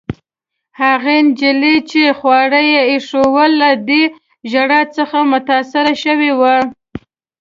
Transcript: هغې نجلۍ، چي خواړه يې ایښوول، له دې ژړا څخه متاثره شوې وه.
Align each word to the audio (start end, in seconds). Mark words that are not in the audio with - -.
هغې 0.81 1.17
نجلۍ، 1.27 1.75
چي 1.89 2.01
خواړه 2.19 2.61
يې 2.71 2.81
ایښوول، 2.91 3.51
له 3.61 3.69
دې 3.87 4.03
ژړا 4.51 4.81
څخه 4.95 5.17
متاثره 5.31 5.93
شوې 6.03 6.31
وه. 6.39 6.55